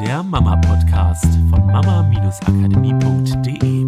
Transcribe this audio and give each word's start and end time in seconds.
der 0.00 0.22
Mama-Podcast 0.22 1.24
von 1.48 1.66
mama-akademie.de. 1.68 3.86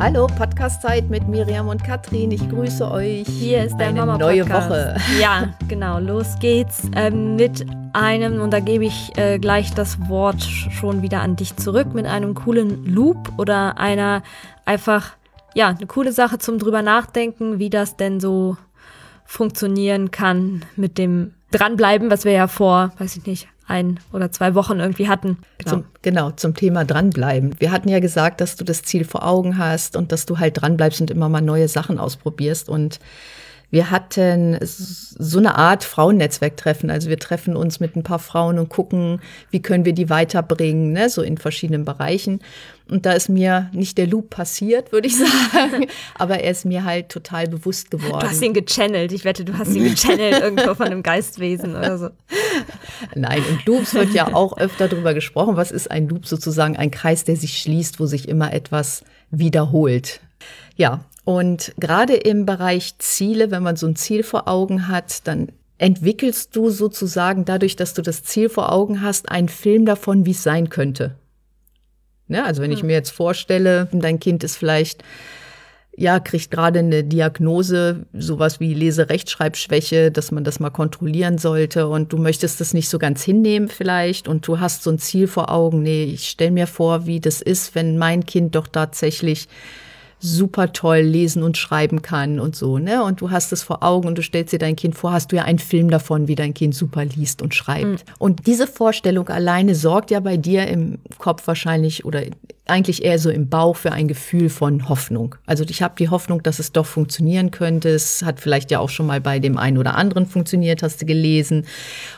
Hallo, 0.00 0.26
Podcast-Zeit 0.26 1.08
mit 1.08 1.28
Miriam 1.28 1.68
und 1.68 1.84
Katrin. 1.84 2.32
Ich 2.32 2.48
grüße 2.48 2.90
euch. 2.90 3.28
Hier 3.28 3.62
ist 3.64 3.76
der 3.76 3.86
Eine 3.88 4.00
Mama 4.00 4.16
neue 4.18 4.42
Podcast. 4.42 4.70
Woche. 4.70 4.96
Ja, 5.20 5.54
genau. 5.68 6.00
Los 6.00 6.40
geht's 6.40 6.90
ähm, 6.96 7.36
mit 7.36 7.64
einem, 7.92 8.40
und 8.40 8.52
da 8.52 8.58
gebe 8.58 8.84
ich 8.84 9.16
äh, 9.16 9.38
gleich 9.38 9.72
das 9.74 10.08
Wort 10.08 10.42
schon 10.42 11.02
wieder 11.02 11.20
an 11.20 11.36
dich 11.36 11.56
zurück, 11.56 11.94
mit 11.94 12.06
einem 12.06 12.34
coolen 12.34 12.84
Loop 12.84 13.38
oder 13.38 13.78
einer 13.78 14.24
einfach, 14.64 15.12
ja, 15.54 15.68
eine 15.68 15.86
coole 15.86 16.10
Sache 16.10 16.38
zum 16.38 16.58
drüber 16.58 16.82
nachdenken, 16.82 17.60
wie 17.60 17.70
das 17.70 17.96
denn 17.96 18.18
so 18.18 18.56
funktionieren 19.24 20.10
kann 20.10 20.64
mit 20.74 20.98
dem 20.98 21.34
Dranbleiben, 21.52 22.10
was 22.10 22.24
wir 22.24 22.32
ja 22.32 22.48
vor, 22.48 22.90
weiß 22.98 23.16
ich 23.16 23.24
nicht, 23.26 23.46
ein 23.70 24.00
oder 24.12 24.30
zwei 24.30 24.54
Wochen 24.54 24.80
irgendwie 24.80 25.08
hatten. 25.08 25.38
Genau. 25.58 25.70
Zum, 25.70 25.84
genau, 26.02 26.30
zum 26.32 26.54
Thema 26.54 26.84
dranbleiben. 26.84 27.54
Wir 27.58 27.72
hatten 27.72 27.88
ja 27.88 28.00
gesagt, 28.00 28.40
dass 28.40 28.56
du 28.56 28.64
das 28.64 28.82
Ziel 28.82 29.04
vor 29.04 29.26
Augen 29.26 29.56
hast 29.56 29.96
und 29.96 30.12
dass 30.12 30.26
du 30.26 30.38
halt 30.38 30.60
dranbleibst 30.60 31.00
und 31.00 31.10
immer 31.10 31.28
mal 31.28 31.40
neue 31.40 31.68
Sachen 31.68 31.98
ausprobierst. 31.98 32.68
Und 32.68 33.00
wir 33.70 33.90
hatten 33.90 34.58
so 34.62 35.38
eine 35.38 35.56
Art 35.56 35.84
Frauennetzwerktreffen. 35.84 36.90
Also 36.90 37.08
wir 37.08 37.18
treffen 37.18 37.56
uns 37.56 37.78
mit 37.78 37.94
ein 37.94 38.02
paar 38.02 38.18
Frauen 38.18 38.58
und 38.58 38.68
gucken, 38.68 39.20
wie 39.50 39.62
können 39.62 39.84
wir 39.84 39.92
die 39.92 40.10
weiterbringen, 40.10 40.92
ne? 40.92 41.08
so 41.08 41.22
in 41.22 41.38
verschiedenen 41.38 41.84
Bereichen. 41.84 42.40
Und 42.88 43.06
da 43.06 43.12
ist 43.12 43.28
mir 43.28 43.70
nicht 43.72 43.98
der 43.98 44.08
Loop 44.08 44.30
passiert, 44.30 44.90
würde 44.90 45.06
ich 45.06 45.16
sagen, 45.52 45.86
aber 46.18 46.40
er 46.40 46.50
ist 46.50 46.64
mir 46.64 46.84
halt 46.84 47.08
total 47.08 47.46
bewusst 47.46 47.92
geworden. 47.92 48.18
Du 48.18 48.28
hast 48.28 48.42
ihn 48.42 48.52
gechannelt. 48.52 49.12
Ich 49.12 49.24
wette, 49.24 49.44
du 49.44 49.56
hast 49.56 49.72
ihn 49.72 49.84
gechannelt 49.84 50.40
irgendwo 50.42 50.74
von 50.74 50.86
einem 50.86 51.04
Geistwesen 51.04 51.76
oder 51.76 51.96
so. 51.96 52.10
Nein, 53.14 53.42
und 53.48 53.64
Loops 53.66 53.94
wird 53.94 54.12
ja 54.12 54.34
auch 54.34 54.58
öfter 54.58 54.88
darüber 54.88 55.14
gesprochen. 55.14 55.56
Was 55.56 55.70
ist 55.70 55.88
ein 55.88 56.08
Loop? 56.08 56.26
Sozusagen 56.26 56.76
ein 56.76 56.90
Kreis, 56.90 57.22
der 57.22 57.36
sich 57.36 57.58
schließt, 57.58 58.00
wo 58.00 58.06
sich 58.06 58.28
immer 58.28 58.52
etwas 58.52 59.04
wiederholt. 59.30 60.20
Ja, 60.74 61.04
und 61.30 61.72
gerade 61.78 62.14
im 62.14 62.44
Bereich 62.44 62.98
Ziele, 62.98 63.52
wenn 63.52 63.62
man 63.62 63.76
so 63.76 63.86
ein 63.86 63.94
Ziel 63.94 64.24
vor 64.24 64.48
Augen 64.48 64.88
hat, 64.88 65.28
dann 65.28 65.52
entwickelst 65.78 66.56
du 66.56 66.70
sozusagen 66.70 67.44
dadurch, 67.44 67.76
dass 67.76 67.94
du 67.94 68.02
das 68.02 68.24
Ziel 68.24 68.48
vor 68.48 68.72
Augen 68.72 69.00
hast, 69.00 69.30
einen 69.30 69.48
Film 69.48 69.86
davon, 69.86 70.26
wie 70.26 70.32
es 70.32 70.42
sein 70.42 70.70
könnte. 70.70 71.14
Ne? 72.26 72.44
Also 72.44 72.62
wenn 72.62 72.72
ich 72.72 72.82
mir 72.82 72.94
jetzt 72.94 73.10
vorstelle, 73.10 73.88
dein 73.92 74.18
Kind 74.18 74.42
ist 74.42 74.56
vielleicht 74.56 75.04
ja, 75.96 76.18
kriegt 76.18 76.50
gerade 76.50 76.80
eine 76.80 77.04
Diagnose, 77.04 78.06
sowas 78.12 78.58
wie 78.58 78.74
Leserechtschreibschwäche, 78.74 80.10
dass 80.10 80.32
man 80.32 80.42
das 80.42 80.58
mal 80.58 80.70
kontrollieren 80.70 81.38
sollte 81.38 81.86
und 81.86 82.12
du 82.12 82.16
möchtest 82.16 82.60
das 82.60 82.74
nicht 82.74 82.88
so 82.88 82.98
ganz 82.98 83.22
hinnehmen 83.22 83.68
vielleicht 83.68 84.26
und 84.26 84.48
du 84.48 84.58
hast 84.58 84.82
so 84.82 84.90
ein 84.90 84.98
Ziel 84.98 85.28
vor 85.28 85.50
Augen, 85.50 85.82
nee, 85.82 86.04
ich 86.04 86.28
stell 86.28 86.50
mir 86.50 86.66
vor, 86.66 87.06
wie 87.06 87.20
das 87.20 87.40
ist, 87.40 87.76
wenn 87.76 87.98
mein 87.98 88.26
Kind 88.26 88.56
doch 88.56 88.66
tatsächlich 88.66 89.46
super 90.20 90.72
toll 90.72 90.98
lesen 90.98 91.42
und 91.42 91.56
schreiben 91.56 92.02
kann 92.02 92.38
und 92.38 92.54
so, 92.54 92.78
ne? 92.78 93.02
Und 93.02 93.20
du 93.22 93.30
hast 93.30 93.52
es 93.52 93.62
vor 93.62 93.82
Augen 93.82 94.06
und 94.06 94.18
du 94.18 94.22
stellst 94.22 94.52
dir 94.52 94.58
dein 94.58 94.76
Kind 94.76 94.94
vor, 94.94 95.12
hast 95.12 95.32
du 95.32 95.36
ja 95.36 95.44
einen 95.44 95.58
Film 95.58 95.90
davon, 95.90 96.28
wie 96.28 96.34
dein 96.34 96.52
Kind 96.52 96.74
super 96.74 97.04
liest 97.04 97.40
und 97.40 97.54
schreibt. 97.54 97.86
Mhm. 97.86 98.14
Und 98.18 98.46
diese 98.46 98.66
Vorstellung 98.66 99.28
alleine 99.28 99.74
sorgt 99.74 100.10
ja 100.10 100.20
bei 100.20 100.36
dir 100.36 100.66
im 100.68 100.98
Kopf 101.18 101.46
wahrscheinlich 101.46 102.04
oder 102.04 102.22
eigentlich 102.66 103.04
eher 103.04 103.18
so 103.18 103.30
im 103.30 103.48
Bauch 103.48 103.76
für 103.76 103.92
ein 103.92 104.08
Gefühl 104.08 104.48
von 104.48 104.88
Hoffnung. 104.88 105.34
Also 105.46 105.64
ich 105.68 105.82
habe 105.82 105.94
die 105.98 106.08
Hoffnung, 106.08 106.42
dass 106.42 106.58
es 106.58 106.72
doch 106.72 106.86
funktionieren 106.86 107.50
könnte. 107.50 107.88
Es 107.88 108.22
hat 108.22 108.40
vielleicht 108.40 108.70
ja 108.70 108.78
auch 108.78 108.90
schon 108.90 109.06
mal 109.06 109.20
bei 109.20 109.38
dem 109.38 109.58
einen 109.58 109.78
oder 109.78 109.96
anderen 109.96 110.26
funktioniert, 110.26 110.82
hast 110.82 111.02
du 111.02 111.06
gelesen. 111.06 111.66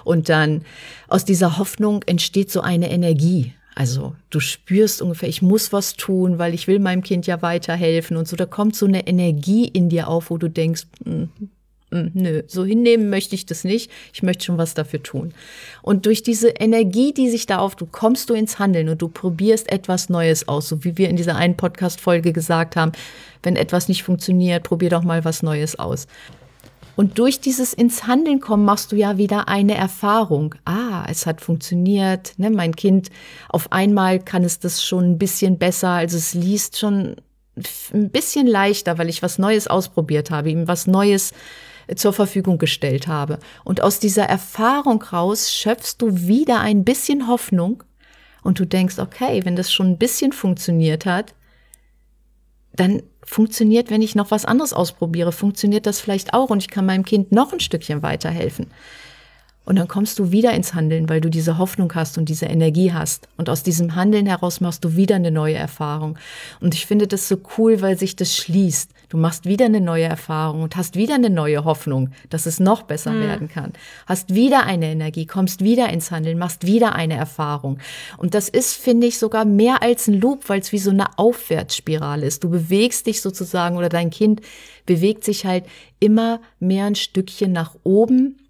Und 0.04 0.28
dann 0.28 0.62
aus 1.08 1.24
dieser 1.24 1.58
Hoffnung 1.58 2.02
entsteht 2.04 2.50
so 2.50 2.60
eine 2.60 2.90
Energie. 2.90 3.54
Also 3.74 4.14
du 4.30 4.40
spürst 4.40 5.00
ungefähr, 5.00 5.28
ich 5.28 5.40
muss 5.40 5.72
was 5.72 5.94
tun, 5.94 6.38
weil 6.38 6.52
ich 6.52 6.66
will 6.66 6.78
meinem 6.78 7.02
Kind 7.02 7.26
ja 7.26 7.40
weiterhelfen 7.40 8.16
und 8.16 8.28
so. 8.28 8.36
Da 8.36 8.46
kommt 8.46 8.76
so 8.76 8.86
eine 8.86 9.06
Energie 9.06 9.66
in 9.66 9.88
dir 9.88 10.08
auf, 10.08 10.30
wo 10.30 10.36
du 10.36 10.48
denkst, 10.48 10.82
mm, 11.04 11.22
mm, 11.90 12.10
nö, 12.12 12.42
so 12.46 12.64
hinnehmen 12.64 13.08
möchte 13.08 13.34
ich 13.34 13.46
das 13.46 13.64
nicht. 13.64 13.90
Ich 14.12 14.22
möchte 14.22 14.44
schon 14.44 14.58
was 14.58 14.74
dafür 14.74 15.02
tun. 15.02 15.32
Und 15.80 16.04
durch 16.04 16.22
diese 16.22 16.48
Energie, 16.48 17.14
die 17.14 17.30
sich 17.30 17.46
da 17.46 17.58
auf, 17.58 17.74
du 17.74 17.86
kommst 17.86 18.28
du 18.28 18.34
ins 18.34 18.58
Handeln 18.58 18.90
und 18.90 19.00
du 19.00 19.08
probierst 19.08 19.72
etwas 19.72 20.10
Neues 20.10 20.48
aus, 20.48 20.68
so 20.68 20.84
wie 20.84 20.98
wir 20.98 21.08
in 21.08 21.16
dieser 21.16 21.36
einen 21.36 21.56
Podcast-Folge 21.56 22.32
gesagt 22.32 22.76
haben. 22.76 22.92
Wenn 23.42 23.56
etwas 23.56 23.88
nicht 23.88 24.02
funktioniert, 24.02 24.64
probier 24.64 24.90
doch 24.90 25.02
mal 25.02 25.24
was 25.24 25.42
Neues 25.42 25.78
aus. 25.78 26.06
Und 26.94 27.18
durch 27.18 27.40
dieses 27.40 27.72
ins 27.72 28.06
Handeln 28.06 28.40
kommen 28.40 28.64
machst 28.64 28.92
du 28.92 28.96
ja 28.96 29.16
wieder 29.16 29.48
eine 29.48 29.74
Erfahrung. 29.74 30.54
Ah, 30.64 31.06
es 31.08 31.26
hat 31.26 31.40
funktioniert. 31.40 32.34
Ne? 32.36 32.50
Mein 32.50 32.76
Kind, 32.76 33.08
auf 33.48 33.72
einmal 33.72 34.18
kann 34.18 34.44
es 34.44 34.58
das 34.58 34.84
schon 34.84 35.12
ein 35.12 35.18
bisschen 35.18 35.58
besser. 35.58 35.90
Also 35.90 36.16
es 36.16 36.34
liest 36.34 36.78
schon 36.78 37.16
ein 37.92 38.10
bisschen 38.10 38.46
leichter, 38.46 38.98
weil 38.98 39.08
ich 39.08 39.22
was 39.22 39.38
Neues 39.38 39.68
ausprobiert 39.68 40.30
habe, 40.30 40.50
ihm 40.50 40.68
was 40.68 40.86
Neues 40.86 41.32
zur 41.96 42.12
Verfügung 42.12 42.58
gestellt 42.58 43.06
habe. 43.06 43.38
Und 43.64 43.82
aus 43.82 43.98
dieser 43.98 44.24
Erfahrung 44.24 45.02
raus 45.02 45.52
schöpfst 45.52 45.96
du 45.98 46.26
wieder 46.26 46.60
ein 46.60 46.84
bisschen 46.84 47.26
Hoffnung 47.26 47.82
und 48.42 48.58
du 48.58 48.66
denkst, 48.66 48.98
okay, 48.98 49.44
wenn 49.44 49.56
das 49.56 49.72
schon 49.72 49.88
ein 49.88 49.98
bisschen 49.98 50.32
funktioniert 50.32 51.06
hat, 51.06 51.34
dann 52.74 53.02
funktioniert, 53.24 53.90
wenn 53.90 54.02
ich 54.02 54.14
noch 54.14 54.30
was 54.30 54.44
anderes 54.44 54.72
ausprobiere, 54.72 55.32
funktioniert 55.32 55.86
das 55.86 56.00
vielleicht 56.00 56.34
auch 56.34 56.50
und 56.50 56.58
ich 56.58 56.68
kann 56.68 56.86
meinem 56.86 57.04
Kind 57.04 57.32
noch 57.32 57.52
ein 57.52 57.60
Stückchen 57.60 58.02
weiterhelfen. 58.02 58.66
Und 59.64 59.76
dann 59.76 59.86
kommst 59.86 60.18
du 60.18 60.32
wieder 60.32 60.52
ins 60.54 60.74
Handeln, 60.74 61.08
weil 61.08 61.20
du 61.20 61.30
diese 61.30 61.56
Hoffnung 61.56 61.94
hast 61.94 62.18
und 62.18 62.28
diese 62.28 62.46
Energie 62.46 62.92
hast. 62.92 63.28
Und 63.36 63.48
aus 63.48 63.62
diesem 63.62 63.94
Handeln 63.94 64.26
heraus 64.26 64.60
machst 64.60 64.84
du 64.84 64.96
wieder 64.96 65.14
eine 65.14 65.30
neue 65.30 65.54
Erfahrung. 65.54 66.18
Und 66.60 66.74
ich 66.74 66.86
finde 66.86 67.06
das 67.06 67.28
so 67.28 67.36
cool, 67.56 67.80
weil 67.80 67.96
sich 67.96 68.16
das 68.16 68.36
schließt. 68.36 68.90
Du 69.08 69.18
machst 69.18 69.44
wieder 69.44 69.66
eine 69.66 69.80
neue 69.80 70.04
Erfahrung 70.04 70.62
und 70.62 70.74
hast 70.74 70.96
wieder 70.96 71.14
eine 71.14 71.30
neue 71.30 71.64
Hoffnung, 71.64 72.10
dass 72.28 72.46
es 72.46 72.58
noch 72.58 72.82
besser 72.82 73.12
mhm. 73.12 73.20
werden 73.20 73.48
kann. 73.48 73.72
Hast 74.06 74.34
wieder 74.34 74.64
eine 74.64 74.86
Energie, 74.86 75.26
kommst 75.26 75.62
wieder 75.62 75.90
ins 75.90 76.10
Handeln, 76.10 76.38
machst 76.38 76.66
wieder 76.66 76.96
eine 76.96 77.14
Erfahrung. 77.14 77.78
Und 78.16 78.34
das 78.34 78.48
ist, 78.48 78.74
finde 78.74 79.06
ich, 79.06 79.18
sogar 79.18 79.44
mehr 79.44 79.82
als 79.82 80.08
ein 80.08 80.20
Loop, 80.20 80.48
weil 80.48 80.60
es 80.60 80.72
wie 80.72 80.78
so 80.78 80.90
eine 80.90 81.18
Aufwärtsspirale 81.18 82.26
ist. 82.26 82.42
Du 82.42 82.50
bewegst 82.50 83.06
dich 83.06 83.20
sozusagen 83.20 83.76
oder 83.76 83.88
dein 83.88 84.10
Kind 84.10 84.40
bewegt 84.86 85.22
sich 85.22 85.46
halt 85.46 85.66
immer 86.00 86.40
mehr 86.58 86.86
ein 86.86 86.96
Stückchen 86.96 87.52
nach 87.52 87.76
oben 87.84 88.41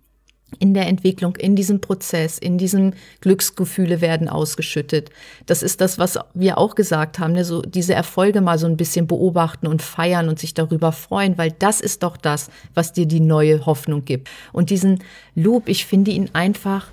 in 0.59 0.75
der 0.75 0.87
Entwicklung, 0.87 1.37
in 1.37 1.57
diesem 1.57 1.81
Prozess, 1.81 2.39
in 2.39 2.59
diesem 2.59 2.93
Glücksgefühle 3.21 4.01
werden 4.01 4.29
ausgeschüttet. 4.29 5.11
Das 5.47 5.63
ist 5.63 5.81
das, 5.81 5.99
was 5.99 6.19
wir 6.35 6.59
auch 6.59 6.75
gesagt 6.75 7.19
haben, 7.19 7.33
ne? 7.33 7.45
so 7.45 7.63
diese 7.63 7.95
Erfolge 7.95 8.41
mal 8.41 8.59
so 8.59 8.67
ein 8.67 8.77
bisschen 8.77 9.07
beobachten 9.07 9.67
und 9.67 9.83
feiern 9.83 10.29
und 10.29 10.39
sich 10.39 10.55
darüber 10.55 10.93
freuen, 10.93 11.39
weil 11.39 11.53
das 11.59 11.81
ist 11.81 12.03
doch 12.03 12.17
das, 12.17 12.51
was 12.75 12.93
dir 12.93 13.07
die 13.07 13.21
neue 13.21 13.67
Hoffnung 13.67 14.05
gibt. 14.05 14.29
Und 14.53 14.71
diesen 14.71 15.03
Loop, 15.35 15.69
ich 15.69 15.87
finde 15.87 16.11
ihn 16.11 16.31
einfach 16.33 16.89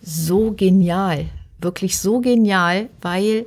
so 0.00 0.52
genial, 0.52 1.26
wirklich 1.60 1.98
so 1.98 2.20
genial, 2.20 2.88
weil 3.00 3.46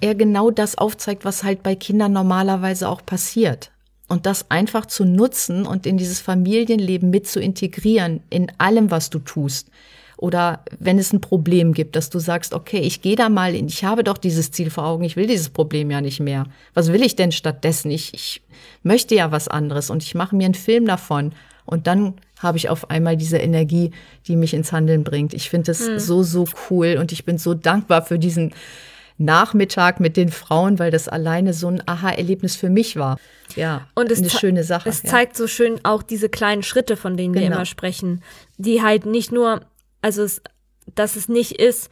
er 0.00 0.14
genau 0.14 0.50
das 0.50 0.78
aufzeigt, 0.78 1.24
was 1.24 1.42
halt 1.42 1.62
bei 1.62 1.74
Kindern 1.74 2.12
normalerweise 2.12 2.88
auch 2.88 3.04
passiert 3.04 3.70
und 4.08 4.26
das 4.26 4.50
einfach 4.50 4.86
zu 4.86 5.04
nutzen 5.04 5.66
und 5.66 5.86
in 5.86 5.98
dieses 5.98 6.20
Familienleben 6.20 7.10
mit 7.10 7.28
zu 7.28 7.40
integrieren, 7.40 8.20
in 8.30 8.50
allem, 8.58 8.90
was 8.90 9.10
du 9.10 9.18
tust. 9.18 9.68
Oder 10.16 10.64
wenn 10.80 10.98
es 10.98 11.12
ein 11.12 11.20
Problem 11.20 11.72
gibt, 11.72 11.94
dass 11.94 12.10
du 12.10 12.18
sagst, 12.18 12.52
okay, 12.52 12.80
ich 12.80 13.02
gehe 13.02 13.14
da 13.14 13.28
mal 13.28 13.54
in, 13.54 13.68
ich 13.68 13.84
habe 13.84 14.02
doch 14.02 14.18
dieses 14.18 14.50
Ziel 14.50 14.68
vor 14.68 14.84
Augen, 14.84 15.04
ich 15.04 15.14
will 15.14 15.28
dieses 15.28 15.50
Problem 15.50 15.92
ja 15.92 16.00
nicht 16.00 16.18
mehr. 16.18 16.46
Was 16.74 16.92
will 16.92 17.02
ich 17.02 17.14
denn 17.14 17.30
stattdessen? 17.30 17.92
Ich, 17.92 18.12
ich 18.14 18.42
möchte 18.82 19.14
ja 19.14 19.30
was 19.30 19.46
anderes 19.46 19.90
und 19.90 20.02
ich 20.02 20.16
mache 20.16 20.34
mir 20.34 20.46
einen 20.46 20.54
Film 20.54 20.86
davon. 20.86 21.32
Und 21.66 21.86
dann 21.86 22.14
habe 22.40 22.58
ich 22.58 22.68
auf 22.68 22.90
einmal 22.90 23.16
diese 23.16 23.38
Energie, 23.38 23.92
die 24.26 24.34
mich 24.34 24.54
ins 24.54 24.72
Handeln 24.72 25.04
bringt. 25.04 25.34
Ich 25.34 25.50
finde 25.50 25.70
es 25.70 25.86
hm. 25.86 26.00
so, 26.00 26.24
so 26.24 26.46
cool 26.68 26.96
und 26.98 27.12
ich 27.12 27.24
bin 27.24 27.38
so 27.38 27.54
dankbar 27.54 28.02
für 28.02 28.18
diesen 28.18 28.54
Nachmittag 29.18 30.00
mit 30.00 30.16
den 30.16 30.30
Frauen, 30.30 30.78
weil 30.78 30.90
das 30.90 31.08
alleine 31.08 31.52
so 31.52 31.68
ein 31.68 31.82
Aha-Erlebnis 31.86 32.56
für 32.56 32.70
mich 32.70 32.96
war. 32.96 33.18
Ja, 33.56 33.88
und 33.94 34.10
es 34.10 34.18
eine 34.18 34.30
schöne 34.30 34.64
Sache. 34.64 34.88
Es 34.88 35.02
ja. 35.02 35.10
zeigt 35.10 35.36
so 35.36 35.46
schön 35.46 35.80
auch 35.84 36.02
diese 36.02 36.28
kleinen 36.28 36.62
Schritte, 36.62 36.96
von 36.96 37.16
denen 37.16 37.32
genau. 37.32 37.46
wir 37.48 37.54
immer 37.56 37.64
sprechen, 37.64 38.22
die 38.56 38.82
halt 38.82 39.06
nicht 39.06 39.32
nur, 39.32 39.62
also 40.00 40.22
es, 40.22 40.40
dass 40.94 41.16
es 41.16 41.28
nicht 41.28 41.52
ist, 41.52 41.90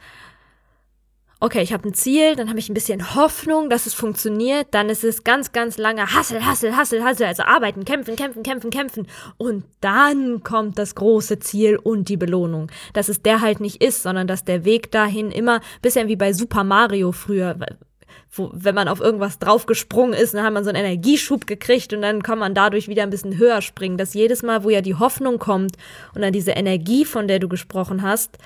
okay, 1.39 1.61
ich 1.61 1.71
habe 1.71 1.87
ein 1.87 1.93
Ziel, 1.93 2.35
dann 2.35 2.49
habe 2.49 2.59
ich 2.59 2.69
ein 2.69 2.73
bisschen 2.73 3.15
Hoffnung, 3.15 3.69
dass 3.69 3.85
es 3.85 3.93
funktioniert, 3.93 4.67
dann 4.71 4.89
ist 4.89 5.03
es 5.03 5.23
ganz, 5.23 5.51
ganz 5.51 5.77
lange 5.77 6.13
Hassel, 6.13 6.45
Hassel, 6.45 6.75
Hassel, 6.75 7.03
Hassel, 7.03 7.27
also 7.27 7.43
arbeiten, 7.43 7.85
kämpfen, 7.85 8.15
kämpfen, 8.15 8.43
kämpfen, 8.43 8.69
kämpfen. 8.71 9.07
Und 9.37 9.65
dann 9.81 10.43
kommt 10.43 10.79
das 10.79 10.95
große 10.95 11.39
Ziel 11.39 11.77
und 11.77 12.09
die 12.09 12.17
Belohnung. 12.17 12.71
Dass 12.93 13.09
es 13.09 13.21
der 13.21 13.41
halt 13.41 13.59
nicht 13.59 13.83
ist, 13.83 14.01
sondern 14.01 14.27
dass 14.27 14.45
der 14.45 14.65
Weg 14.65 14.91
dahin 14.91 15.31
immer, 15.31 15.61
bisschen 15.81 16.07
wie 16.07 16.15
bei 16.15 16.33
Super 16.33 16.63
Mario 16.63 17.11
früher, 17.11 17.55
wo, 18.31 18.49
wenn 18.53 18.75
man 18.75 18.87
auf 18.87 18.99
irgendwas 18.99 19.39
draufgesprungen 19.39 20.13
ist, 20.13 20.33
dann 20.33 20.43
hat 20.43 20.53
man 20.53 20.63
so 20.63 20.69
einen 20.69 20.83
Energieschub 20.83 21.47
gekriegt 21.47 21.93
und 21.93 22.01
dann 22.01 22.23
kann 22.23 22.39
man 22.39 22.53
dadurch 22.53 22.87
wieder 22.87 23.03
ein 23.03 23.09
bisschen 23.09 23.37
höher 23.37 23.61
springen. 23.61 23.97
Dass 23.97 24.13
jedes 24.13 24.43
Mal, 24.43 24.63
wo 24.63 24.69
ja 24.69 24.81
die 24.81 24.95
Hoffnung 24.95 25.39
kommt 25.39 25.75
und 26.15 26.21
dann 26.21 26.33
diese 26.33 26.51
Energie, 26.51 27.05
von 27.05 27.27
der 27.27 27.39
du 27.39 27.47
gesprochen 27.47 28.01
hast, 28.01 28.37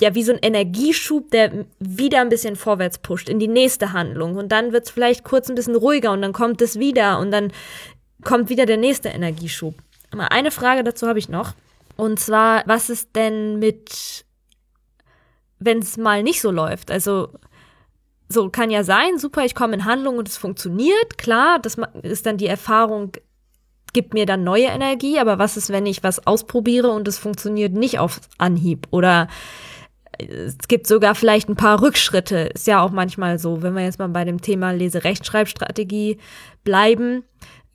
ja 0.00 0.14
wie 0.14 0.22
so 0.22 0.32
ein 0.32 0.38
Energieschub, 0.40 1.30
der 1.30 1.66
wieder 1.78 2.20
ein 2.20 2.28
bisschen 2.28 2.56
vorwärts 2.56 2.98
pusht 2.98 3.28
in 3.28 3.38
die 3.38 3.48
nächste 3.48 3.92
Handlung. 3.92 4.36
Und 4.36 4.52
dann 4.52 4.72
wird 4.72 4.84
es 4.84 4.90
vielleicht 4.90 5.24
kurz 5.24 5.48
ein 5.48 5.54
bisschen 5.54 5.76
ruhiger 5.76 6.12
und 6.12 6.22
dann 6.22 6.32
kommt 6.32 6.60
es 6.60 6.78
wieder 6.78 7.18
und 7.18 7.30
dann 7.30 7.52
kommt 8.22 8.50
wieder 8.50 8.66
der 8.66 8.76
nächste 8.76 9.08
Energieschub. 9.08 9.74
Aber 10.10 10.32
eine 10.32 10.50
Frage 10.50 10.84
dazu 10.84 11.06
habe 11.06 11.18
ich 11.18 11.28
noch. 11.28 11.54
Und 11.96 12.20
zwar, 12.20 12.62
was 12.66 12.90
ist 12.90 13.16
denn 13.16 13.58
mit, 13.58 14.24
wenn 15.58 15.78
es 15.78 15.96
mal 15.96 16.22
nicht 16.22 16.40
so 16.40 16.50
läuft? 16.50 16.90
Also, 16.90 17.30
so 18.28 18.50
kann 18.50 18.70
ja 18.70 18.84
sein, 18.84 19.18
super, 19.18 19.44
ich 19.44 19.54
komme 19.54 19.74
in 19.74 19.84
Handlung 19.84 20.18
und 20.18 20.28
es 20.28 20.36
funktioniert. 20.36 21.18
Klar, 21.18 21.58
das 21.58 21.76
ist 22.02 22.26
dann 22.26 22.36
die 22.36 22.46
Erfahrung, 22.46 23.12
gibt 23.94 24.14
mir 24.14 24.26
dann 24.26 24.44
neue 24.44 24.66
Energie. 24.66 25.18
Aber 25.18 25.38
was 25.38 25.56
ist, 25.56 25.70
wenn 25.70 25.86
ich 25.86 26.02
was 26.02 26.26
ausprobiere 26.26 26.90
und 26.90 27.08
es 27.08 27.18
funktioniert 27.18 27.72
nicht 27.72 27.98
auf 27.98 28.20
Anhieb? 28.36 28.86
Oder 28.90 29.28
es 30.18 30.68
gibt 30.68 30.86
sogar 30.86 31.14
vielleicht 31.14 31.48
ein 31.48 31.56
paar 31.56 31.80
Rückschritte. 31.80 32.50
Ist 32.54 32.66
ja 32.66 32.82
auch 32.82 32.90
manchmal 32.90 33.38
so, 33.38 33.62
wenn 33.62 33.74
wir 33.74 33.84
jetzt 33.84 33.98
mal 33.98 34.08
bei 34.08 34.24
dem 34.24 34.40
Thema 34.40 34.72
Leserechtschreibstrategie 34.72 36.18
bleiben. 36.64 37.24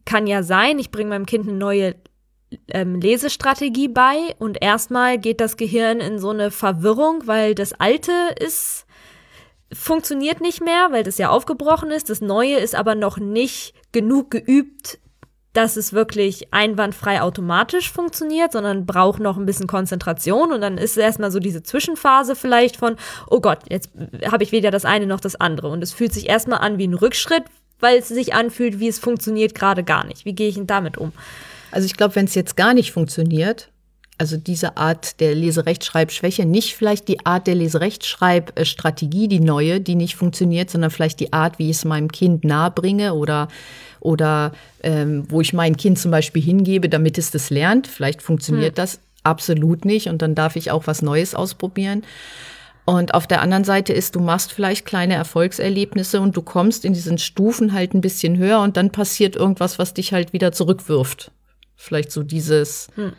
Kann 0.05 0.27
ja 0.27 0.43
sein, 0.43 0.79
ich 0.79 0.91
bringe 0.91 1.09
meinem 1.09 1.25
Kind 1.25 1.47
eine 1.47 1.57
neue 1.57 1.95
ähm, 2.67 2.99
Lesestrategie 2.99 3.87
bei 3.87 4.35
und 4.37 4.61
erstmal 4.61 5.17
geht 5.17 5.39
das 5.39 5.57
Gehirn 5.57 6.01
in 6.01 6.19
so 6.19 6.29
eine 6.29 6.51
Verwirrung, 6.51 7.23
weil 7.25 7.55
das 7.55 7.73
Alte 7.73 8.11
ist 8.39 8.85
funktioniert 9.71 10.39
nicht 10.39 10.61
mehr, 10.61 10.89
weil 10.91 11.03
das 11.03 11.17
ja 11.17 11.29
aufgebrochen 11.29 11.89
ist. 11.89 12.09
Das 12.09 12.21
Neue 12.21 12.57
ist 12.57 12.75
aber 12.75 12.93
noch 12.93 13.17
nicht 13.17 13.73
genug 13.91 14.29
geübt, 14.29 14.99
dass 15.53 15.77
es 15.77 15.93
wirklich 15.93 16.51
einwandfrei 16.51 17.21
automatisch 17.21 17.91
funktioniert, 17.91 18.51
sondern 18.51 18.85
braucht 18.85 19.19
noch 19.19 19.37
ein 19.37 19.45
bisschen 19.45 19.67
Konzentration 19.67 20.51
und 20.51 20.61
dann 20.61 20.77
ist 20.77 20.91
es 20.91 20.97
erstmal 20.97 21.31
so 21.31 21.39
diese 21.39 21.63
Zwischenphase 21.63 22.35
vielleicht 22.35 22.75
von, 22.77 22.95
oh 23.29 23.39
Gott, 23.39 23.59
jetzt 23.69 23.91
habe 24.25 24.43
ich 24.43 24.51
weder 24.51 24.71
das 24.71 24.83
eine 24.83 25.05
noch 25.05 25.19
das 25.19 25.35
andere 25.35 25.69
und 25.69 25.83
es 25.83 25.93
fühlt 25.93 26.13
sich 26.13 26.27
erstmal 26.27 26.59
an 26.59 26.79
wie 26.79 26.87
ein 26.87 26.95
Rückschritt, 26.95 27.43
weil 27.79 27.99
es 27.99 28.07
sich 28.07 28.33
anfühlt, 28.33 28.79
wie 28.79 28.87
es 28.87 28.99
funktioniert 28.99 29.53
gerade 29.53 29.83
gar 29.83 30.05
nicht. 30.05 30.25
Wie 30.25 30.33
gehe 30.33 30.49
ich 30.49 30.55
denn 30.55 30.67
damit 30.67 30.97
um? 30.97 31.11
Also 31.71 31.85
ich 31.85 31.95
glaube, 31.95 32.15
wenn 32.15 32.25
es 32.25 32.35
jetzt 32.35 32.55
gar 32.55 32.73
nicht 32.73 32.91
funktioniert, 32.91 33.69
also 34.17 34.37
diese 34.37 34.77
Art 34.77 35.19
der 35.19 35.33
Leserechtschreibschwäche, 35.33 36.45
nicht 36.45 36.75
vielleicht 36.75 37.07
die 37.07 37.25
Art 37.25 37.47
der 37.47 37.55
Leserechtschreibstrategie, 37.55 39.27
die 39.27 39.39
neue, 39.39 39.81
die 39.81 39.95
nicht 39.95 40.15
funktioniert, 40.15 40.69
sondern 40.69 40.91
vielleicht 40.91 41.19
die 41.19 41.33
Art, 41.33 41.59
wie 41.59 41.69
ich 41.69 41.77
es 41.77 41.85
meinem 41.85 42.11
Kind 42.11 42.43
nahebringe 42.43 43.15
oder, 43.15 43.47
oder 43.99 44.51
ähm, 44.83 45.25
wo 45.29 45.41
ich 45.41 45.53
mein 45.53 45.77
Kind 45.77 45.97
zum 45.97 46.11
Beispiel 46.11 46.43
hingebe, 46.43 46.89
damit 46.89 47.17
es 47.17 47.31
das 47.31 47.49
lernt. 47.49 47.87
Vielleicht 47.87 48.21
funktioniert 48.21 48.71
hm. 48.71 48.75
das 48.75 48.99
absolut 49.23 49.85
nicht 49.85 50.07
und 50.09 50.21
dann 50.21 50.35
darf 50.35 50.55
ich 50.55 50.69
auch 50.69 50.85
was 50.85 51.01
Neues 51.01 51.33
ausprobieren. 51.33 52.03
Und 52.85 53.13
auf 53.13 53.27
der 53.27 53.41
anderen 53.41 53.63
Seite 53.63 53.93
ist, 53.93 54.13
du 54.15 54.19
machst 54.19 54.51
vielleicht 54.51 54.85
kleine 54.85 55.13
Erfolgserlebnisse 55.15 56.19
und 56.19 56.35
du 56.35 56.41
kommst 56.41 56.83
in 56.83 56.93
diesen 56.93 57.17
Stufen 57.17 57.71
halt 57.71 57.93
ein 57.93 58.01
bisschen 58.01 58.37
höher 58.37 58.59
und 58.59 58.75
dann 58.75 58.91
passiert 58.91 59.37
irgendwas, 59.37 59.79
was 59.79 59.93
dich 59.93 60.11
halt 60.11 60.33
wieder 60.33 60.51
zurückwirft. 60.51 61.31
Vielleicht 61.77 62.11
so 62.11 62.23
dieses, 62.23 62.89
hm 62.95 63.13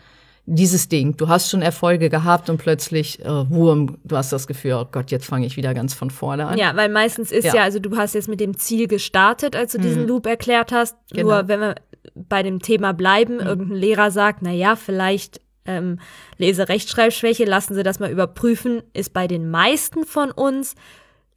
dieses 0.47 0.89
Ding. 0.89 1.17
Du 1.17 1.29
hast 1.29 1.51
schon 1.51 1.63
Erfolge 1.63 2.11
gehabt 2.11 2.51
und 2.51 2.59
plötzlich, 2.59 3.25
äh, 3.25 3.51
Wurm, 3.51 3.99
du 4.05 4.17
hast 4.17 4.33
das 4.33 4.47
Gefühl, 4.47 4.75
oh 4.75 4.87
Gott, 4.91 5.11
jetzt 5.11 5.27
fange 5.27 5.47
ich 5.47 5.57
wieder 5.57 5.73
ganz 5.73 5.95
von 5.95 6.11
vorne 6.11 6.47
an. 6.47 6.59
Ja, 6.59 6.77
weil 6.77 6.91
meistens 6.91 7.33
ist 7.33 7.47
ja. 7.47 7.55
ja, 7.55 7.63
also 7.63 7.79
du 7.79 7.97
hast 7.97 8.15
jetzt 8.15 8.29
mit 8.29 8.41
dem 8.41 8.59
Ziel 8.59 8.87
gestartet, 8.87 9.57
als 9.57 9.73
du 9.73 9.79
mhm. 9.79 9.83
diesen 9.83 10.07
Loop 10.07 10.27
erklärt 10.27 10.71
hast. 10.71 10.97
Genau. 11.13 11.31
Nur 11.31 11.49
wenn 11.49 11.61
wir 11.61 11.75
bei 12.15 12.43
dem 12.43 12.61
Thema 12.61 12.93
bleiben, 12.93 13.35
mhm. 13.35 13.47
irgendein 13.47 13.79
Lehrer 13.79 14.11
sagt, 14.11 14.43
na 14.43 14.53
ja, 14.53 14.77
vielleicht 14.77 15.41
ähm, 15.65 15.99
Leserechtschreibschwäche, 16.37 17.45
lassen 17.45 17.75
Sie 17.75 17.83
das 17.83 17.99
mal 17.99 18.11
überprüfen, 18.11 18.83
ist 18.93 19.15
bei 19.15 19.27
den 19.27 19.51
meisten 19.51 20.05
von 20.05 20.31
uns 20.31 20.75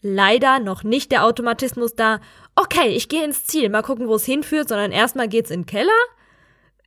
leider 0.01 0.59
noch 0.59 0.83
nicht 0.83 1.11
der 1.11 1.23
Automatismus 1.23 1.95
da, 1.95 2.19
okay, 2.55 2.89
ich 2.89 3.07
gehe 3.07 3.23
ins 3.23 3.45
Ziel, 3.45 3.69
mal 3.69 3.81
gucken, 3.83 4.07
wo 4.07 4.15
es 4.15 4.25
hinführt, 4.25 4.69
sondern 4.69 4.91
erstmal 4.91 5.27
geht's 5.27 5.49
in 5.49 5.61
den 5.61 5.65
Keller, 5.65 5.91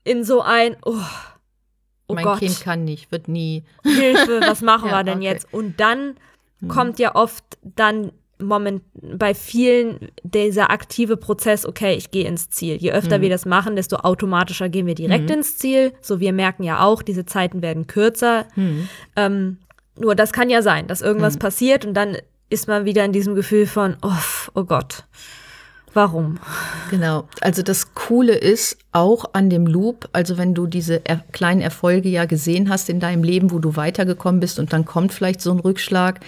in 0.05 0.23
so 0.23 0.43
ein, 0.43 0.77
oh, 0.85 0.95
oh 2.11 2.15
mein 2.15 2.25
Gott. 2.25 2.39
Kind 2.39 2.61
kann 2.61 2.85
nicht, 2.85 3.13
wird 3.13 3.29
nie. 3.29 3.65
Hilfe, 3.83 4.41
was 4.47 4.61
machen 4.63 4.91
ja, 4.91 4.99
wir 4.99 5.05
denn 5.05 5.19
okay. 5.19 5.27
jetzt? 5.27 5.53
Und 5.53 5.81
dann 5.81 6.17
hm. 6.61 6.69
kommt 6.69 6.99
ja 6.99 7.15
oft 7.15 7.45
dann 7.63 8.13
Moment 8.43 8.83
bei 8.95 9.35
vielen 9.35 10.09
dieser 10.23 10.71
aktive 10.71 11.17
Prozess, 11.17 11.67
okay, 11.67 11.95
ich 11.95 12.11
gehe 12.11 12.27
ins 12.27 12.49
Ziel. 12.49 12.77
Je 12.77 12.93
öfter 12.93 13.17
hm. 13.17 13.23
wir 13.23 13.31
das 13.31 13.47
machen, 13.47 13.77
desto 13.77 13.97
automatischer 13.97 14.69
gehen 14.69 14.87
wir 14.87 14.95
direkt 14.95 15.31
hm. 15.31 15.39
ins 15.39 15.59
Ziel. 15.59 15.93
So, 16.01 16.21
wir 16.21 16.33
merken 16.33 16.63
ja 16.63 16.83
auch, 16.83 17.03
diese 17.03 17.27
Zeiten 17.27 17.63
werden 17.63 17.87
kürzer. 17.87 18.47
Hm. 18.55 18.89
Ähm, 19.17 19.59
nur 19.99 20.15
das 20.15 20.33
kann 20.33 20.51
ja 20.51 20.63
sein, 20.63 20.87
dass 20.87 21.03
irgendwas 21.03 21.35
hm. 21.35 21.41
passiert 21.41 21.85
und 21.85 21.95
dann 21.95 22.17
ist 22.49 22.67
man 22.67 22.85
wieder 22.85 23.05
in 23.05 23.13
diesem 23.13 23.35
Gefühl 23.35 23.67
von, 23.67 23.97
oh, 24.03 24.13
oh 24.55 24.65
Gott. 24.65 25.05
Warum? 25.93 26.39
Genau. 26.91 27.29
Also 27.41 27.63
das 27.63 27.95
Coole 27.95 28.35
ist 28.35 28.79
auch 28.93 29.31
an 29.33 29.51
dem 29.51 29.67
Loop, 29.67 30.09
also 30.13 30.39
wenn 30.39 30.55
du 30.55 30.67
diese 30.67 31.05
er 31.05 31.25
kleinen 31.33 31.61
Erfolge 31.61 32.09
ja 32.09 32.27
gesehen 32.27 32.69
hast 32.69 32.89
in 32.89 33.01
deinem 33.01 33.25
Leben, 33.25 33.51
wo 33.51 33.59
du 33.59 33.77
weitergekommen 33.77 34.41
bist 34.41 34.59
und 34.59 34.73
dann 34.73 34.85
kommt 34.85 35.13
vielleicht 35.13 35.41
so 35.41 35.51
ein 35.51 35.59
Rückschlag, 35.59 36.21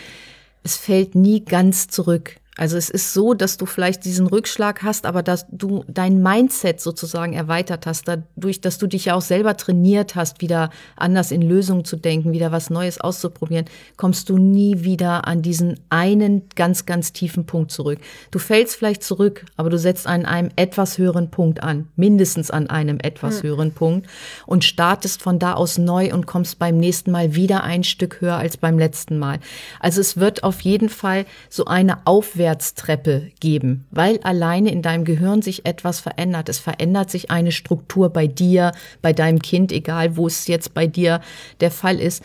es 0.64 0.76
fällt 0.76 1.14
nie 1.14 1.44
ganz 1.44 1.88
zurück. 1.88 2.36
Also 2.58 2.76
es 2.76 2.90
ist 2.90 3.14
so, 3.14 3.32
dass 3.32 3.56
du 3.56 3.64
vielleicht 3.64 4.04
diesen 4.04 4.26
Rückschlag 4.26 4.82
hast, 4.82 5.06
aber 5.06 5.22
dass 5.22 5.46
du 5.50 5.84
dein 5.88 6.22
Mindset 6.22 6.82
sozusagen 6.82 7.32
erweitert 7.32 7.86
hast, 7.86 8.06
dadurch, 8.06 8.60
dass 8.60 8.76
du 8.76 8.86
dich 8.86 9.06
ja 9.06 9.14
auch 9.14 9.22
selber 9.22 9.56
trainiert 9.56 10.16
hast, 10.16 10.42
wieder 10.42 10.68
anders 10.94 11.30
in 11.30 11.40
Lösungen 11.40 11.86
zu 11.86 11.96
denken, 11.96 12.32
wieder 12.32 12.52
was 12.52 12.68
Neues 12.68 13.00
auszuprobieren, 13.00 13.64
kommst 13.96 14.28
du 14.28 14.36
nie 14.36 14.84
wieder 14.84 15.26
an 15.26 15.40
diesen 15.40 15.80
einen 15.88 16.42
ganz, 16.54 16.84
ganz 16.84 17.14
tiefen 17.14 17.46
Punkt 17.46 17.70
zurück. 17.70 17.98
Du 18.30 18.38
fällst 18.38 18.76
vielleicht 18.76 19.02
zurück, 19.02 19.46
aber 19.56 19.70
du 19.70 19.78
setzt 19.78 20.06
an 20.06 20.26
einem 20.26 20.50
etwas 20.56 20.98
höheren 20.98 21.30
Punkt 21.30 21.62
an, 21.62 21.88
mindestens 21.96 22.50
an 22.50 22.68
einem 22.68 22.98
etwas 23.00 23.36
hm. 23.36 23.48
höheren 23.48 23.72
Punkt 23.72 24.08
und 24.44 24.62
startest 24.62 25.22
von 25.22 25.38
da 25.38 25.54
aus 25.54 25.78
neu 25.78 26.12
und 26.12 26.26
kommst 26.26 26.58
beim 26.58 26.76
nächsten 26.76 27.12
Mal 27.12 27.34
wieder 27.34 27.64
ein 27.64 27.82
Stück 27.82 28.20
höher 28.20 28.36
als 28.36 28.58
beim 28.58 28.78
letzten 28.78 29.18
Mal. 29.18 29.40
Also 29.80 30.02
es 30.02 30.18
wird 30.18 30.44
auf 30.44 30.60
jeden 30.60 30.90
Fall 30.90 31.24
so 31.48 31.64
eine 31.64 32.06
Aufwärts 32.06 32.41
Aufwärtstreppe 32.42 33.30
geben, 33.38 33.86
weil 33.92 34.18
alleine 34.22 34.72
in 34.72 34.82
deinem 34.82 35.04
Gehirn 35.04 35.42
sich 35.42 35.64
etwas 35.64 36.00
verändert. 36.00 36.48
Es 36.48 36.58
verändert 36.58 37.08
sich 37.08 37.30
eine 37.30 37.52
Struktur 37.52 38.10
bei 38.10 38.26
dir, 38.26 38.72
bei 39.00 39.12
deinem 39.12 39.38
Kind, 39.38 39.70
egal 39.70 40.16
wo 40.16 40.26
es 40.26 40.48
jetzt 40.48 40.74
bei 40.74 40.88
dir 40.88 41.20
der 41.60 41.70
Fall 41.70 42.00
ist. 42.00 42.22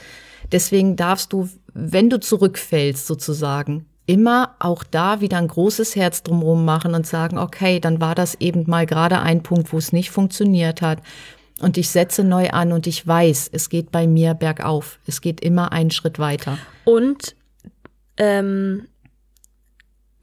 Deswegen 0.52 0.96
darfst 0.96 1.34
du, 1.34 1.50
wenn 1.74 2.10
du 2.10 2.20
zurückfällst 2.20 3.06
sozusagen, 3.06 3.86
immer 4.08 4.56
auch 4.60 4.84
da 4.84 5.22
wieder 5.22 5.38
ein 5.38 5.50
großes 5.50 5.96
Herz 5.96 6.24
drumherum 6.24 6.66
machen 6.66 6.96
und 6.96 7.06
sagen, 7.06 7.38
okay, 7.38 7.80
dann 7.80 8.02
war 8.02 8.16
das 8.16 8.36
eben 8.36 8.64
mal 8.68 8.86
gerade 8.86 9.20
ein 9.20 9.44
Punkt, 9.44 9.72
wo 9.72 9.78
es 9.78 9.94
nicht 9.94 10.10
funktioniert 10.10 10.82
hat. 10.82 11.00
Und 11.60 11.78
ich 11.78 11.90
setze 11.90 12.24
neu 12.24 12.50
an 12.50 12.72
und 12.72 12.88
ich 12.88 13.06
weiß, 13.06 13.50
es 13.52 13.70
geht 13.70 13.92
bei 13.92 14.08
mir 14.08 14.34
bergauf. 14.34 15.00
Es 15.06 15.22
geht 15.22 15.42
immer 15.42 15.72
einen 15.72 15.92
Schritt 15.92 16.18
weiter. 16.20 16.58
Und 16.86 17.36
ähm, 18.18 18.88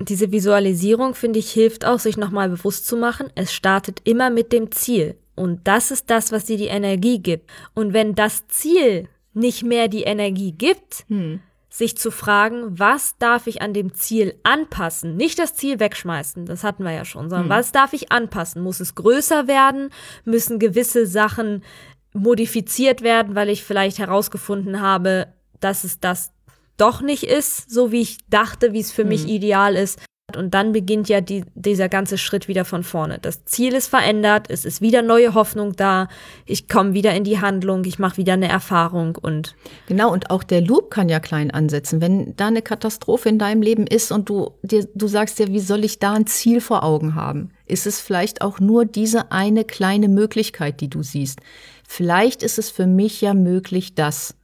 diese 0.00 0.32
Visualisierung, 0.32 1.14
finde 1.14 1.38
ich, 1.38 1.50
hilft 1.50 1.84
auch, 1.84 1.98
sich 1.98 2.16
nochmal 2.16 2.48
bewusst 2.48 2.86
zu 2.86 2.96
machen, 2.96 3.28
es 3.34 3.52
startet 3.52 4.00
immer 4.04 4.30
mit 4.30 4.52
dem 4.52 4.70
Ziel. 4.72 5.16
Und 5.36 5.66
das 5.66 5.90
ist 5.90 6.10
das, 6.10 6.32
was 6.32 6.44
dir 6.44 6.56
die 6.56 6.66
Energie 6.66 7.20
gibt. 7.20 7.50
Und 7.74 7.92
wenn 7.92 8.14
das 8.14 8.46
Ziel 8.48 9.08
nicht 9.32 9.64
mehr 9.64 9.88
die 9.88 10.04
Energie 10.04 10.52
gibt, 10.52 11.04
hm. 11.08 11.40
sich 11.68 11.96
zu 11.96 12.10
fragen, 12.10 12.78
was 12.78 13.18
darf 13.18 13.46
ich 13.46 13.62
an 13.62 13.74
dem 13.74 13.94
Ziel 13.94 14.34
anpassen? 14.44 15.16
Nicht 15.16 15.38
das 15.38 15.54
Ziel 15.54 15.80
wegschmeißen, 15.80 16.46
das 16.46 16.62
hatten 16.62 16.84
wir 16.84 16.92
ja 16.92 17.04
schon, 17.04 17.28
sondern 17.30 17.46
hm. 17.46 17.50
was 17.50 17.72
darf 17.72 17.92
ich 17.92 18.12
anpassen? 18.12 18.62
Muss 18.62 18.80
es 18.80 18.94
größer 18.94 19.48
werden? 19.48 19.90
Müssen 20.24 20.58
gewisse 20.58 21.06
Sachen 21.06 21.64
modifiziert 22.12 23.02
werden, 23.02 23.34
weil 23.34 23.48
ich 23.48 23.64
vielleicht 23.64 23.98
herausgefunden 23.98 24.80
habe, 24.80 25.26
dass 25.58 25.82
es 25.82 25.98
das 25.98 26.32
doch 26.76 27.00
nicht 27.00 27.24
ist, 27.24 27.70
so 27.70 27.92
wie 27.92 28.00
ich 28.00 28.18
dachte, 28.28 28.72
wie 28.72 28.80
es 28.80 28.92
für 28.92 29.04
mhm. 29.04 29.10
mich 29.10 29.28
ideal 29.28 29.76
ist. 29.76 30.00
Und 30.34 30.54
dann 30.54 30.72
beginnt 30.72 31.08
ja 31.08 31.20
die, 31.20 31.44
dieser 31.54 31.88
ganze 31.88 32.18
Schritt 32.18 32.48
wieder 32.48 32.64
von 32.64 32.82
vorne. 32.82 33.18
Das 33.20 33.44
Ziel 33.44 33.74
ist 33.74 33.88
verändert, 33.88 34.46
es 34.48 34.64
ist 34.64 34.80
wieder 34.80 35.02
neue 35.02 35.34
Hoffnung 35.34 35.76
da, 35.76 36.08
ich 36.46 36.66
komme 36.66 36.94
wieder 36.94 37.14
in 37.14 37.24
die 37.24 37.40
Handlung, 37.40 37.84
ich 37.84 37.98
mache 37.98 38.16
wieder 38.16 38.32
eine 38.32 38.48
Erfahrung 38.48 39.16
und. 39.20 39.54
Genau, 39.86 40.12
und 40.12 40.30
auch 40.30 40.42
der 40.42 40.62
Loop 40.62 40.90
kann 40.90 41.08
ja 41.08 41.20
klein 41.20 41.50
ansetzen. 41.50 42.00
Wenn 42.00 42.34
da 42.36 42.48
eine 42.48 42.62
Katastrophe 42.62 43.28
in 43.28 43.38
deinem 43.38 43.62
Leben 43.62 43.86
ist 43.86 44.10
und 44.10 44.28
du, 44.28 44.52
dir, 44.62 44.88
du 44.94 45.06
sagst 45.06 45.38
dir, 45.38 45.48
wie 45.48 45.60
soll 45.60 45.84
ich 45.84 45.98
da 45.98 46.14
ein 46.14 46.26
Ziel 46.26 46.60
vor 46.60 46.82
Augen 46.84 47.14
haben? 47.14 47.50
Ist 47.66 47.86
es 47.86 48.00
vielleicht 48.00 48.42
auch 48.42 48.60
nur 48.60 48.86
diese 48.86 49.30
eine 49.30 49.64
kleine 49.64 50.08
Möglichkeit, 50.08 50.80
die 50.80 50.88
du 50.88 51.02
siehst? 51.02 51.40
Vielleicht 51.86 52.42
ist 52.42 52.58
es 52.58 52.70
für 52.70 52.86
mich 52.86 53.20
ja 53.20 53.34
möglich, 53.34 53.94
dass. 53.94 54.34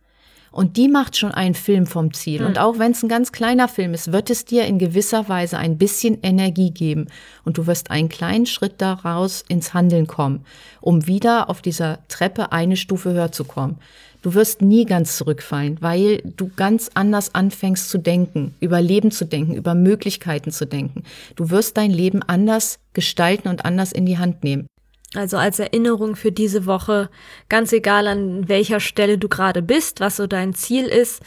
Und 0.50 0.76
die 0.76 0.88
macht 0.88 1.16
schon 1.16 1.32
einen 1.32 1.54
Film 1.54 1.86
vom 1.86 2.12
Ziel. 2.12 2.40
Mhm. 2.40 2.46
Und 2.46 2.58
auch 2.58 2.78
wenn 2.78 2.92
es 2.92 3.02
ein 3.02 3.08
ganz 3.08 3.32
kleiner 3.32 3.68
Film 3.68 3.94
ist, 3.94 4.12
wird 4.12 4.30
es 4.30 4.44
dir 4.44 4.66
in 4.66 4.78
gewisser 4.78 5.28
Weise 5.28 5.58
ein 5.58 5.78
bisschen 5.78 6.18
Energie 6.22 6.70
geben. 6.70 7.06
Und 7.44 7.58
du 7.58 7.66
wirst 7.66 7.90
einen 7.90 8.08
kleinen 8.08 8.46
Schritt 8.46 8.74
daraus 8.78 9.44
ins 9.48 9.74
Handeln 9.74 10.06
kommen, 10.06 10.44
um 10.80 11.06
wieder 11.06 11.48
auf 11.48 11.62
dieser 11.62 11.98
Treppe 12.08 12.52
eine 12.52 12.76
Stufe 12.76 13.12
höher 13.12 13.32
zu 13.32 13.44
kommen. 13.44 13.78
Du 14.22 14.34
wirst 14.34 14.60
nie 14.60 14.84
ganz 14.84 15.16
zurückfallen, 15.16 15.78
weil 15.80 16.20
du 16.36 16.50
ganz 16.54 16.90
anders 16.92 17.34
anfängst 17.34 17.88
zu 17.88 17.96
denken, 17.96 18.54
über 18.60 18.82
Leben 18.82 19.10
zu 19.10 19.24
denken, 19.24 19.54
über 19.54 19.74
Möglichkeiten 19.74 20.50
zu 20.50 20.66
denken. 20.66 21.04
Du 21.36 21.48
wirst 21.48 21.78
dein 21.78 21.90
Leben 21.90 22.22
anders 22.22 22.80
gestalten 22.92 23.48
und 23.48 23.64
anders 23.64 23.92
in 23.92 24.04
die 24.04 24.18
Hand 24.18 24.44
nehmen. 24.44 24.66
Also 25.14 25.38
als 25.38 25.58
Erinnerung 25.58 26.14
für 26.14 26.30
diese 26.30 26.66
Woche, 26.66 27.10
ganz 27.48 27.72
egal 27.72 28.06
an 28.06 28.48
welcher 28.48 28.78
Stelle 28.78 29.18
du 29.18 29.28
gerade 29.28 29.60
bist, 29.60 30.00
was 30.00 30.16
so 30.16 30.26
dein 30.26 30.54
Ziel 30.54 30.84
ist, 30.84 31.22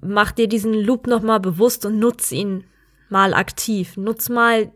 mach 0.00 0.32
dir 0.32 0.48
diesen 0.48 0.74
Loop 0.74 1.06
nochmal 1.06 1.38
bewusst 1.38 1.86
und 1.86 1.98
nutz 1.98 2.32
ihn 2.32 2.64
mal 3.08 3.34
aktiv. 3.34 3.96
Nutz 3.96 4.28
mal 4.28 4.72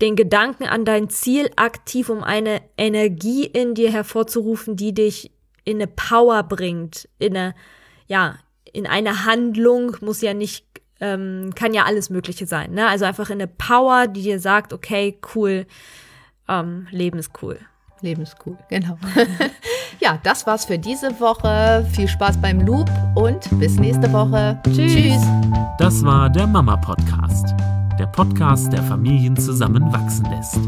den 0.00 0.16
Gedanken 0.16 0.64
an 0.64 0.84
dein 0.84 1.08
Ziel 1.08 1.50
aktiv, 1.56 2.08
um 2.08 2.22
eine 2.22 2.60
Energie 2.76 3.44
in 3.44 3.74
dir 3.74 3.90
hervorzurufen, 3.90 4.76
die 4.76 4.92
dich 4.92 5.30
in 5.64 5.76
eine 5.76 5.86
Power 5.86 6.42
bringt, 6.42 7.08
in 7.18 7.36
eine, 7.36 7.54
ja, 8.06 8.36
in 8.72 8.86
eine 8.86 9.24
Handlung, 9.24 9.96
muss 10.00 10.20
ja 10.20 10.34
nicht, 10.34 10.66
ähm, 11.00 11.52
kann 11.54 11.72
ja 11.72 11.84
alles 11.84 12.10
Mögliche 12.10 12.46
sein, 12.46 12.72
ne? 12.72 12.88
Also 12.88 13.04
einfach 13.04 13.30
in 13.30 13.40
eine 13.40 13.48
Power, 13.48 14.06
die 14.06 14.22
dir 14.22 14.38
sagt, 14.38 14.72
okay, 14.72 15.18
cool, 15.34 15.66
ähm, 16.48 16.86
Leben 16.90 17.18
ist 17.18 17.30
cool. 17.42 17.58
Leben 18.02 18.22
ist 18.22 18.36
cool, 18.44 18.58
genau. 18.68 18.98
ja, 20.00 20.18
das 20.22 20.46
war's 20.46 20.66
für 20.66 20.78
diese 20.78 21.18
Woche. 21.18 21.86
Viel 21.92 22.08
Spaß 22.08 22.36
beim 22.38 22.60
Loop 22.60 22.90
und 23.14 23.48
bis 23.58 23.76
nächste 23.76 24.12
Woche. 24.12 24.60
Tschüss. 24.64 24.92
Tschüss. 24.92 25.22
Das 25.78 26.04
war 26.04 26.28
der 26.28 26.46
Mama 26.46 26.76
Podcast 26.76 27.54
der 27.98 28.06
Podcast, 28.06 28.72
der 28.72 28.82
Familien 28.82 29.36
zusammenwachsen 29.36 30.24
lässt. 30.26 30.58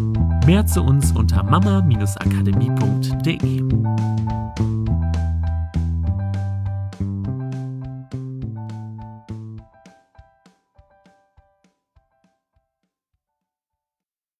Mehr 0.46 0.66
zu 0.66 0.82
uns 0.82 1.12
unter 1.12 1.42
mama-akademie.de. 1.42 3.62